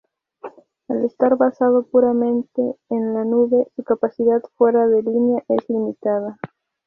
Al 0.87 1.05
estar 1.05 1.35
basado 1.37 1.83
puramente 1.85 2.75
en 2.89 3.13
la 3.13 3.23
nube, 3.23 3.67
su 3.75 3.83
capacidad 3.83 4.41
fuera 4.55 4.87
de 4.87 5.03
línea 5.03 5.43
es 5.47 5.69
limitada. 5.69 6.39